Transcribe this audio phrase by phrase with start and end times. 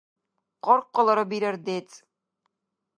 [0.63, 1.93] Къаркъалара бирар децӀ.